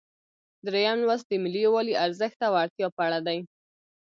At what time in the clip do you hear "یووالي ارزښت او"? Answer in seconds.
1.67-2.53